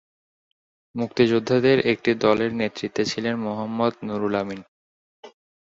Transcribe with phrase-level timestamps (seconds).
[0.95, 4.61] মুক্তিযোদ্ধাদের একটি দলের নেতৃত্বে ছিলেন মোহাম্মদ নুরুল আমিন।